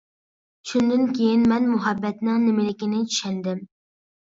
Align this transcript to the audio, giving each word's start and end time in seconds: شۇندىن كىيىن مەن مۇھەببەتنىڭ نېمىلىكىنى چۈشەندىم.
شۇندىن 0.71 1.03
كىيىن 1.17 1.43
مەن 1.51 1.69
مۇھەببەتنىڭ 1.75 2.41
نېمىلىكىنى 2.49 3.05
چۈشەندىم. 3.13 3.65